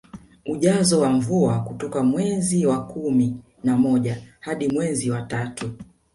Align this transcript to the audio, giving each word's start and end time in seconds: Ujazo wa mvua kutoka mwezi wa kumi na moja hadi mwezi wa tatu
Ujazo 0.45 0.99
wa 1.01 1.09
mvua 1.09 1.63
kutoka 1.63 2.03
mwezi 2.03 2.65
wa 2.65 2.85
kumi 2.87 3.35
na 3.63 3.77
moja 3.77 4.21
hadi 4.39 4.69
mwezi 4.69 5.11
wa 5.11 5.21
tatu 5.21 5.71